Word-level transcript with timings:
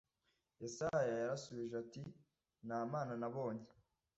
Yesaya 0.61 1.11
yarashubije 1.21 1.75
ati 1.83 2.01
Nta 2.65 2.79
Mana 2.91 3.13
nabonye 3.21 3.67